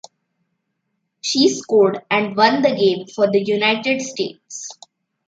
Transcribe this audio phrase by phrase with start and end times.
[1.21, 4.67] She scored and won the game for the United States.